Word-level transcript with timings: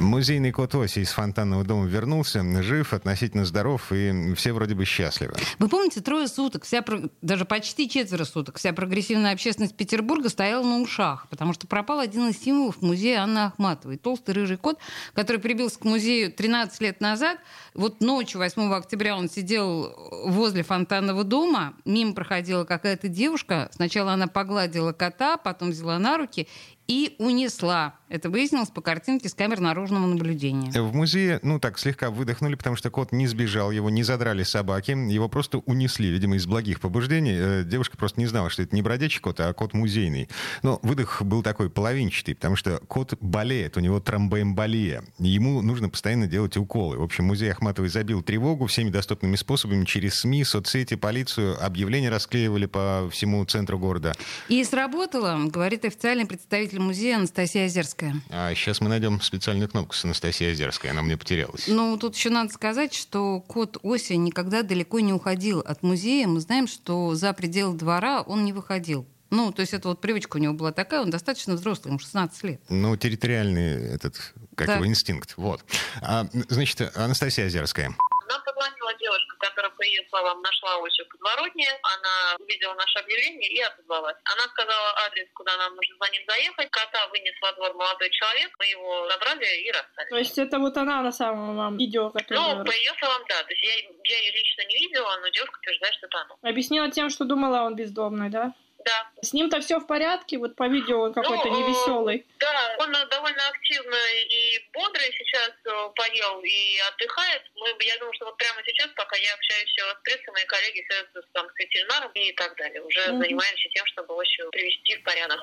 Музейный 0.00 0.50
кот 0.50 0.74
Оси 0.74 1.00
из 1.00 1.10
фонтанного 1.10 1.62
дома 1.62 1.86
вернулся, 1.86 2.42
жив, 2.62 2.94
относительно 2.94 3.44
здоров, 3.44 3.92
и 3.92 4.32
все 4.34 4.54
вроде 4.54 4.74
бы 4.74 4.86
счастливы. 4.86 5.34
Вы 5.58 5.68
помните, 5.68 6.00
трое 6.00 6.26
суток, 6.26 6.64
вся, 6.64 6.82
даже 7.20 7.44
почти 7.44 7.86
четверо 7.86 8.24
суток, 8.24 8.56
вся 8.56 8.72
прогрессивная 8.72 9.34
общественность 9.34 9.76
Петербурга 9.76 10.30
стояла 10.30 10.64
на 10.64 10.80
ушах, 10.80 11.28
потому 11.28 11.52
что 11.52 11.66
пропал 11.66 11.98
один 12.00 12.28
из 12.30 12.42
символов 12.42 12.80
музея 12.80 13.20
Анны 13.24 13.40
Ахматовой. 13.40 13.98
Толстый 13.98 14.30
рыжий 14.30 14.56
кот, 14.56 14.78
который 15.12 15.36
прибился 15.36 15.78
к 15.78 15.84
музею 15.84 16.32
13 16.32 16.80
лет 16.80 17.02
назад. 17.02 17.38
Вот 17.74 18.00
ночью 18.00 18.40
8 18.40 18.72
октября 18.72 19.18
он 19.18 19.28
сидел 19.28 19.94
возле 20.24 20.62
фонтанного 20.62 21.24
дома, 21.24 21.74
мимо 21.84 22.14
проходила 22.14 22.64
какая-то 22.64 23.08
девушка. 23.08 23.68
Сначала 23.74 24.14
она 24.14 24.28
погладила 24.28 24.92
кота, 24.92 25.36
потом 25.36 25.72
взяла 25.72 25.98
на 25.98 26.16
руки 26.16 26.48
и 26.90 27.14
унесла. 27.20 27.94
Это 28.08 28.28
выяснилось 28.28 28.70
по 28.70 28.80
картинке 28.80 29.28
с 29.28 29.34
камер 29.34 29.60
наружного 29.60 30.06
наблюдения. 30.06 30.72
В 30.72 30.92
музее, 30.92 31.38
ну 31.44 31.60
так, 31.60 31.78
слегка 31.78 32.10
выдохнули, 32.10 32.56
потому 32.56 32.74
что 32.74 32.90
кот 32.90 33.12
не 33.12 33.28
сбежал, 33.28 33.70
его 33.70 33.88
не 33.88 34.02
задрали 34.02 34.42
собаки, 34.42 34.90
его 34.90 35.28
просто 35.28 35.58
унесли, 35.58 36.10
видимо, 36.10 36.34
из 36.34 36.46
благих 36.46 36.80
побуждений. 36.80 37.36
Э, 37.36 37.62
девушка 37.64 37.96
просто 37.96 38.18
не 38.18 38.26
знала, 38.26 38.50
что 38.50 38.62
это 38.64 38.74
не 38.74 38.82
бродячий 38.82 39.20
кот, 39.20 39.38
а 39.38 39.52
кот 39.52 39.72
музейный. 39.72 40.28
Но 40.64 40.80
выдох 40.82 41.22
был 41.22 41.44
такой 41.44 41.70
половинчатый, 41.70 42.34
потому 42.34 42.56
что 42.56 42.80
кот 42.88 43.14
болеет, 43.20 43.76
у 43.76 43.80
него 43.80 44.00
тромбоэмболия. 44.00 45.04
Ему 45.20 45.62
нужно 45.62 45.88
постоянно 45.88 46.26
делать 46.26 46.56
уколы. 46.56 46.98
В 46.98 47.04
общем, 47.04 47.26
музей 47.26 47.52
Ахматовой 47.52 47.90
забил 47.90 48.22
тревогу 48.22 48.66
всеми 48.66 48.90
доступными 48.90 49.36
способами 49.36 49.84
через 49.84 50.16
СМИ, 50.16 50.42
соцсети, 50.42 50.96
полицию. 50.96 51.64
Объявления 51.64 52.10
расклеивали 52.10 52.66
по 52.66 53.08
всему 53.12 53.44
центру 53.44 53.78
города. 53.78 54.12
И 54.48 54.64
сработало, 54.64 55.38
говорит 55.44 55.84
официальный 55.84 56.26
представитель 56.26 56.79
музея 56.80 57.16
Анастасия 57.16 57.66
Озерская. 57.66 58.16
А 58.30 58.54
сейчас 58.54 58.80
мы 58.80 58.88
найдем 58.88 59.20
специальную 59.20 59.68
кнопку 59.68 59.94
с 59.94 60.04
Анастасией 60.04 60.52
Озерской. 60.52 60.90
Она 60.90 61.02
мне 61.02 61.16
потерялась. 61.16 61.66
Ну, 61.68 61.96
тут 61.96 62.16
еще 62.16 62.30
надо 62.30 62.52
сказать, 62.52 62.94
что 62.94 63.40
кот 63.40 63.78
Ося 63.82 64.16
никогда 64.16 64.62
далеко 64.62 65.00
не 65.00 65.12
уходил 65.12 65.60
от 65.60 65.82
музея. 65.82 66.26
Мы 66.26 66.40
знаем, 66.40 66.66
что 66.66 67.14
за 67.14 67.32
пределы 67.32 67.76
двора 67.76 68.22
он 68.22 68.44
не 68.44 68.52
выходил. 68.52 69.06
Ну, 69.30 69.52
то 69.52 69.60
есть 69.60 69.72
это 69.72 69.88
вот 69.88 70.00
привычка 70.00 70.36
у 70.36 70.40
него 70.40 70.54
была 70.54 70.72
такая, 70.72 71.02
он 71.02 71.10
достаточно 71.10 71.54
взрослый, 71.54 71.90
ему 71.90 72.00
16 72.00 72.42
лет. 72.44 72.60
Ну, 72.68 72.96
территориальный 72.96 73.94
этот, 73.94 74.34
как 74.56 74.66
так. 74.66 74.76
его, 74.76 74.86
инстинкт. 74.86 75.34
Вот. 75.36 75.64
А, 76.02 76.26
значит, 76.48 76.96
Анастасия 76.96 77.46
Озерская. 77.46 77.88
Нам 77.88 78.40
позвонила 78.44 78.92
девушка, 78.98 79.36
которая, 79.38 79.69
по 79.80 79.84
ее 79.84 80.04
словам, 80.10 80.42
нашла 80.42 80.76
Осю 80.84 81.04
в 81.06 81.08
подворотне. 81.08 81.66
Она 81.82 82.36
увидела 82.38 82.74
наше 82.74 82.98
объявление 82.98 83.48
и 83.48 83.60
отозвалась. 83.62 84.16
Она 84.24 84.42
сказала 84.52 84.94
адрес, 85.06 85.26
куда 85.32 85.56
нам 85.56 85.74
нужно 85.74 85.96
за 85.98 86.12
ним 86.12 86.22
заехать. 86.28 86.70
Кота 86.70 87.06
вынес 87.08 87.34
во 87.40 87.52
двор 87.52 87.72
молодой 87.74 88.10
человек. 88.10 88.50
Мы 88.58 88.66
его 88.66 89.08
забрали 89.08 89.46
и 89.64 89.72
расстались. 89.72 90.10
То 90.10 90.18
есть 90.18 90.38
это 90.38 90.58
вот 90.58 90.76
она 90.76 91.00
на 91.00 91.12
самом 91.12 91.56
вам 91.56 91.78
видео, 91.78 92.10
которое... 92.10 92.40
Ну, 92.40 92.64
по 92.64 92.72
ее 92.72 92.92
словам, 92.98 93.22
да. 93.26 93.42
То 93.42 93.52
есть 93.54 93.64
я, 93.64 93.74
я 94.04 94.18
ее 94.20 94.32
лично 94.32 94.62
не 94.66 94.74
видела, 94.74 95.16
но 95.22 95.28
девушка 95.30 95.58
утверждает, 95.58 95.94
что 95.94 96.06
это 96.06 96.18
она. 96.18 96.34
Объяснила 96.42 96.90
тем, 96.90 97.08
что 97.08 97.24
думала 97.24 97.62
он 97.62 97.74
бездомный, 97.74 98.28
да? 98.28 98.52
Да. 98.84 99.10
С 99.22 99.32
ним-то 99.32 99.60
все 99.60 99.78
в 99.78 99.86
порядке, 99.86 100.38
вот 100.38 100.56
по 100.56 100.66
видео 100.66 101.02
он 101.02 101.12
какой-то 101.12 101.48
ну, 101.48 101.58
невеселый. 101.58 102.26
Да, 102.38 102.49
он 102.80 102.92
довольно 103.10 103.48
активно 103.48 103.96
и 104.28 104.58
бодрый 104.72 105.12
сейчас 105.12 105.52
э, 105.64 105.70
поел 105.94 106.40
и 106.40 106.78
отдыхает. 106.88 107.42
Мы, 107.56 107.68
я 107.84 107.96
думаю, 107.98 108.14
что 108.14 108.26
вот 108.26 108.36
прямо 108.38 108.60
сейчас, 108.64 108.88
пока 108.96 109.16
я 109.16 109.34
общаюсь 109.34 109.68
с 109.76 110.02
прессой, 110.02 110.32
мои 110.32 110.44
коллеги 110.46 110.84
связываются 110.88 111.30
там, 111.32 111.46
с 111.48 111.58
ветеринаром 111.58 112.10
и 112.12 112.32
так 112.32 112.56
далее. 112.56 112.82
Уже 112.82 113.00
mm-hmm. 113.00 113.18
занимаемся 113.18 113.68
тем, 113.74 113.86
чтобы 113.86 114.14
его 114.14 114.50
привести 114.50 114.96
в 114.96 115.02
порядок. 115.02 115.40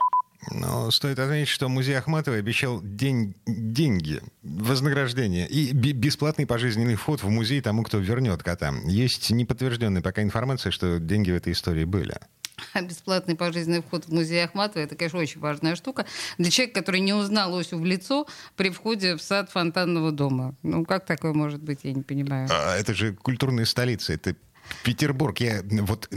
Но 0.52 0.90
стоит 0.92 1.20
отметить, 1.20 1.50
что 1.50 1.68
музей 1.68 1.98
Ахматовой 1.98 2.40
обещал 2.40 2.80
день, 2.82 3.36
деньги, 3.46 4.22
вознаграждение 4.44 5.48
и 5.48 5.74
бесплатный 5.74 6.48
пожизненный 6.48 6.96
вход 6.96 7.22
в 7.22 7.30
музей 7.30 7.62
тому, 7.62 7.84
кто 7.84 7.98
вернет 7.98 8.44
кота. 8.44 8.74
Есть 8.86 9.30
неподтвержденная 9.30 10.02
пока 10.02 10.22
информация, 10.24 10.72
что 10.72 11.00
деньги 11.00 11.32
в 11.32 11.36
этой 11.36 11.54
истории 11.54 11.84
были. 11.84 12.16
Бесплатный 12.82 13.36
пожизненный 13.36 13.82
вход 13.82 14.06
в 14.06 14.14
музей 14.14 14.44
Ахматова 14.44 14.84
это, 14.84 14.96
конечно, 14.96 15.20
очень 15.20 15.40
важная 15.40 15.76
штука 15.76 16.06
для 16.38 16.50
человека, 16.50 16.82
который 16.82 17.02
не 17.02 17.14
узнал 17.14 17.58
Осю 17.58 17.78
в 17.78 17.86
лицо 17.86 18.28
при 18.56 18.70
входе 18.70 19.16
в 19.16 19.22
сад 19.22 19.50
фонтанного 19.52 20.12
дома. 20.12 20.56
Ну, 20.64 20.86
как 20.86 21.06
такое 21.06 21.34
может 21.34 21.62
быть, 21.62 21.80
я 21.84 21.94
не 21.94 22.04
понимаю. 22.04 22.48
А, 22.52 22.76
это 22.76 22.94
же 22.94 23.14
культурная 23.14 23.66
столица, 23.66 24.14
это 24.14 24.36
Петербург, 24.84 25.40
я 25.40 25.62
вот 25.64 26.10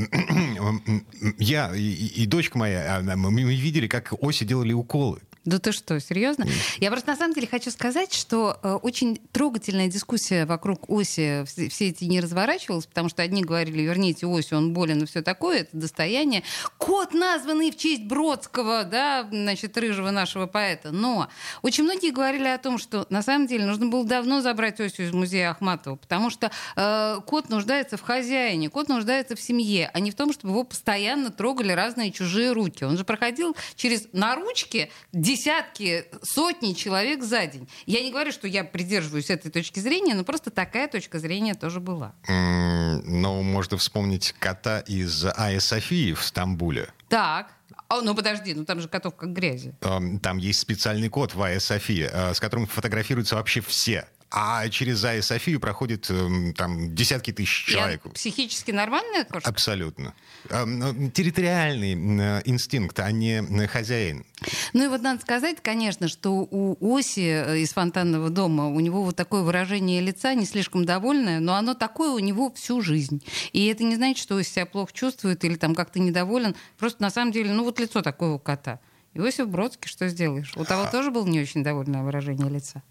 я 1.39 1.75
и, 1.75 2.07
и 2.23 2.27
дочка 2.27 2.59
моя, 2.59 2.97
а, 2.99 3.17
мы 3.17 3.43
видели, 3.43 3.87
как 3.87 4.13
Оси 4.21 4.45
делали 4.45 4.73
уколы. 4.73 5.21
Да 5.47 5.59
ты 5.59 5.73
что, 5.73 5.99
серьезно? 6.01 6.47
Я 6.81 6.91
просто 6.91 7.13
на 7.13 7.17
самом 7.17 7.33
деле 7.33 7.47
хочу 7.47 7.71
сказать, 7.71 8.13
что 8.13 8.59
э, 8.63 8.75
очень 8.83 9.21
трогательная 9.33 9.89
дискуссия 9.89 10.45
вокруг 10.45 10.91
оси 10.91 11.45
все, 11.47 11.71
все 11.71 11.89
эти 11.89 12.05
не 12.05 12.21
разворачивалась, 12.21 12.87
потому 12.87 13.09
что 13.09 13.23
одни 13.23 13.43
говорили, 13.43 13.81
верните 13.81 14.27
осью, 14.27 14.59
он 14.59 14.75
болен 14.75 15.03
и 15.03 15.07
все 15.07 15.23
такое, 15.23 15.61
это 15.61 15.75
достояние. 15.77 16.43
Кот, 16.77 17.15
названный 17.15 17.71
в 17.71 17.79
честь 17.79 18.03
Бродского, 18.03 18.85
да, 18.85 19.27
значит, 19.31 19.79
рыжего 19.79 20.11
нашего 20.11 20.47
поэта. 20.47 20.91
Но 20.91 21.29
очень 21.63 21.85
многие 21.85 22.11
говорили 22.11 22.49
о 22.49 22.59
том, 22.59 22.77
что 22.77 23.07
на 23.09 23.23
самом 23.23 23.47
деле 23.47 23.65
нужно 23.65 23.87
было 23.87 24.05
давно 24.05 24.43
забрать 24.43 24.79
осью 24.79 25.07
из 25.07 25.13
музея 25.13 25.53
Ахматова, 25.53 25.97
потому 25.97 26.29
что 26.29 26.51
э, 26.77 27.17
кот 27.25 27.49
нуждается 27.49 27.97
в 27.97 28.03
хозяине, 28.03 28.69
кот 28.69 28.89
нуждается 28.89 29.37
в 29.37 29.41
семье, 29.41 29.91
а 29.95 30.01
не 30.01 30.11
в 30.11 30.15
том, 30.15 30.35
чтобы 30.35 30.53
его 30.53 30.65
постоянно 30.65 31.31
трогали 31.31 31.73
разные 31.73 32.13
чужие 32.13 32.53
руки. 32.53 32.85
Он 32.85 32.99
же 32.99 33.05
проходил 33.05 33.57
через 33.75 34.09
наручки 34.13 34.91
десятки, 35.31 36.05
сотни 36.23 36.73
человек 36.73 37.23
за 37.23 37.47
день. 37.47 37.69
Я 37.87 38.03
не 38.03 38.11
говорю, 38.11 38.33
что 38.33 38.49
я 38.49 38.65
придерживаюсь 38.65 39.31
этой 39.31 39.51
точки 39.51 39.79
зрения, 39.79 40.15
но 40.15 40.25
просто 40.25 40.51
такая 40.51 40.89
точка 40.89 41.19
зрения 41.19 41.55
тоже 41.55 41.81
была. 41.81 42.15
Mm, 42.29 43.03
ну, 43.05 43.43
можно 43.43 43.77
вспомнить 43.77 44.35
кота 44.39 44.81
из 44.81 45.25
Айя 45.37 45.61
Софии 45.61 46.15
в 46.15 46.25
Стамбуле. 46.25 46.89
Так. 47.09 47.53
О, 47.89 48.03
ну 48.03 48.15
подожди, 48.15 48.55
ну 48.55 48.65
там 48.65 48.81
же 48.81 48.89
котов 48.89 49.17
как 49.17 49.33
грязи. 49.33 49.75
Там 50.23 50.39
есть 50.39 50.61
специальный 50.61 51.09
код 51.09 51.35
в 51.35 51.43
Айя 51.43 51.61
Софии, 51.61 52.09
э, 52.11 52.35
с 52.35 52.41
которым 52.41 52.67
фотографируются 52.67 53.37
вообще 53.37 53.61
все 53.61 54.07
а 54.31 54.69
через 54.69 54.99
Зая 54.99 55.23
Софию 55.23 55.59
проходит 55.59 56.09
эм, 56.09 56.55
там 56.55 56.95
десятки 56.95 57.33
тысяч 57.33 57.67
человек. 57.67 58.03
Я 58.05 58.11
психически 58.13 58.71
нормальная 58.71 59.25
кошка? 59.25 59.51
Абсолютно. 59.51 60.15
Эм, 60.49 61.11
территориальный 61.11 61.95
э, 61.95 62.43
инстинкт, 62.45 63.01
а 63.01 63.11
не 63.11 63.43
э, 63.43 63.67
хозяин. 63.67 64.25
Ну 64.73 64.85
и 64.85 64.89
вот 64.89 65.03
надо 65.03 65.21
сказать, 65.21 65.59
конечно, 65.61 66.07
что 66.07 66.47
у 66.49 66.97
Оси 66.97 67.21
э, 67.21 67.59
из 67.59 67.73
фонтанного 67.73 68.31
дома, 68.31 68.69
у 68.69 68.79
него 68.79 69.03
вот 69.03 69.17
такое 69.17 69.43
выражение 69.43 70.01
лица, 70.01 70.35
не 70.35 70.47
слишком 70.47 70.85
довольное, 70.85 71.41
но 71.41 71.55
оно 71.55 71.75
такое 71.75 72.13
у 72.13 72.21
него 72.21 72.53
всю 72.53 72.83
жизнь. 72.83 73.25
И 73.53 73.67
это 73.67 73.83
не 73.83 73.97
значит, 73.97 74.23
что 74.23 74.37
Оси 74.37 74.51
себя 74.51 74.67
плохо 74.67 74.93
чувствует 74.93 75.45
или 75.45 75.57
там 75.57 75.75
как-то 75.75 75.99
недоволен. 75.99 76.55
Просто 76.79 77.03
на 77.03 77.11
самом 77.11 77.33
деле, 77.33 77.53
ну 77.53 77.65
вот 77.65 77.81
лицо 77.81 78.01
такое 78.01 78.31
у 78.31 78.39
кота. 78.39 78.79
Иосиф 79.15 79.49
Бродский, 79.49 79.89
что 79.89 80.09
сделаешь? 80.09 80.53
У 80.57 80.65
того 80.65 80.85
а 80.85 80.91
тоже 80.91 81.11
было 81.11 81.27
не 81.27 81.41
очень 81.41 81.65
довольное 81.65 82.03
выражение 82.03 82.49
лица. 82.49 82.85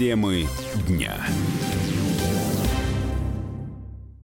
Темы 0.00 0.48
дня. 0.88 1.14